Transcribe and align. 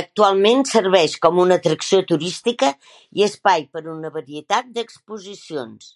Actualment 0.00 0.60
serveix 0.72 1.16
com 1.26 1.40
una 1.46 1.56
atracció 1.62 2.00
turística 2.12 2.70
i 3.22 3.26
espai 3.28 3.66
per 3.74 3.84
a 3.84 3.92
una 3.96 4.14
varietat 4.20 4.72
d'exposicions. 4.78 5.94